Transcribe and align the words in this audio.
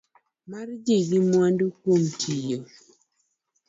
Mar 0.49 0.67
ji 0.85 0.95
gi 1.09 1.19
mwandu 1.27 1.65
kuom 1.79 2.01
tiyo 2.19 2.59